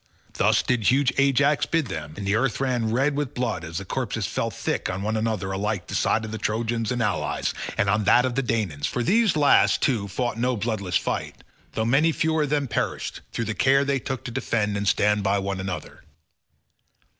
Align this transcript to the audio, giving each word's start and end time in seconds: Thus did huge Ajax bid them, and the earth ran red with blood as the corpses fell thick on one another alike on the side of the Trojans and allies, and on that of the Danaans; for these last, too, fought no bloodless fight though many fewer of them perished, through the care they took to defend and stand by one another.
Thus 0.33 0.63
did 0.63 0.85
huge 0.89 1.13
Ajax 1.19 1.67
bid 1.67 1.85
them, 1.85 2.15
and 2.17 2.25
the 2.25 2.33
earth 2.33 2.59
ran 2.59 2.89
red 2.91 3.15
with 3.15 3.35
blood 3.35 3.63
as 3.63 3.77
the 3.77 3.85
corpses 3.85 4.25
fell 4.25 4.49
thick 4.49 4.89
on 4.89 5.03
one 5.03 5.15
another 5.15 5.51
alike 5.51 5.81
on 5.81 5.87
the 5.89 5.93
side 5.93 6.25
of 6.25 6.31
the 6.31 6.39
Trojans 6.39 6.91
and 6.91 7.03
allies, 7.03 7.53
and 7.77 7.87
on 7.87 8.05
that 8.05 8.25
of 8.25 8.33
the 8.33 8.41
Danaans; 8.41 8.87
for 8.87 9.03
these 9.03 9.35
last, 9.35 9.83
too, 9.83 10.07
fought 10.07 10.39
no 10.39 10.57
bloodless 10.57 10.97
fight 10.97 11.43
though 11.73 11.85
many 11.85 12.11
fewer 12.11 12.41
of 12.41 12.49
them 12.49 12.67
perished, 12.67 13.21
through 13.31 13.45
the 13.45 13.53
care 13.53 13.85
they 13.85 13.99
took 13.99 14.23
to 14.23 14.31
defend 14.31 14.75
and 14.75 14.87
stand 14.87 15.21
by 15.21 15.37
one 15.37 15.59
another. 15.59 16.01